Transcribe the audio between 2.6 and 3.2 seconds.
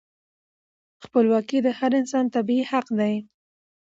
حق دی.